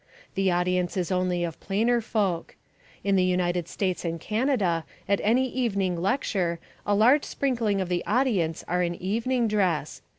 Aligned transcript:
The 0.33 0.49
audience 0.49 0.97
is 0.97 1.11
only 1.11 1.43
of 1.43 1.59
plainer 1.59 2.01
folk. 2.01 2.55
In 3.03 3.15
the 3.15 3.23
United 3.23 3.67
States 3.67 4.03
and 4.03 4.19
Canada 4.19 4.83
at 5.07 5.21
any 5.23 5.47
evening 5.47 5.95
lecture 5.95 6.57
a 6.87 6.95
large 6.95 7.23
sprinkling 7.23 7.79
of 7.79 7.87
the 7.87 8.03
audience 8.07 8.63
are 8.67 8.81
in 8.81 8.95
evening 8.95 9.47
dress. 9.47 10.01